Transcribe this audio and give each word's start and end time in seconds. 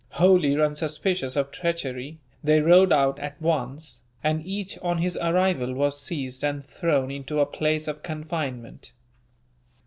Wholly 0.13 0.59
unsuspicious 0.59 1.35
of 1.35 1.51
treachery, 1.51 2.17
they 2.43 2.59
rode 2.59 2.91
out 2.91 3.19
at 3.19 3.39
once; 3.39 4.01
and 4.23 4.43
each, 4.43 4.75
on 4.79 4.97
his 4.97 5.15
arrival, 5.17 5.75
was 5.75 6.01
seized 6.01 6.43
and 6.43 6.65
thrown 6.65 7.11
into 7.11 7.39
a 7.39 7.45
place 7.45 7.87
of 7.87 8.01
confinement. 8.01 8.93